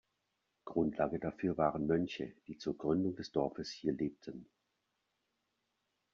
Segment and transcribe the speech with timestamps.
[0.65, 4.47] Grundlage dafür waren Mönche, die zur Gründung des Dorfes hier lebten.